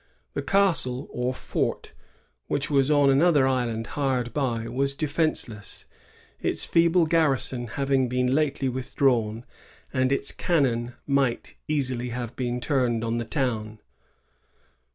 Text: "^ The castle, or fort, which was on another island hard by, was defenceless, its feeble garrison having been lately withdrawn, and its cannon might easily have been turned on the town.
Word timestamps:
"^ 0.01 0.03
The 0.33 0.41
castle, 0.41 1.07
or 1.11 1.31
fort, 1.31 1.93
which 2.47 2.71
was 2.71 2.89
on 2.89 3.11
another 3.11 3.47
island 3.47 3.85
hard 3.93 4.33
by, 4.33 4.67
was 4.67 4.95
defenceless, 4.95 5.85
its 6.39 6.65
feeble 6.65 7.05
garrison 7.05 7.67
having 7.67 8.09
been 8.09 8.33
lately 8.33 8.67
withdrawn, 8.67 9.45
and 9.93 10.11
its 10.11 10.31
cannon 10.31 10.95
might 11.05 11.53
easily 11.67 12.09
have 12.09 12.35
been 12.35 12.59
turned 12.59 13.03
on 13.03 13.19
the 13.19 13.25
town. 13.25 13.79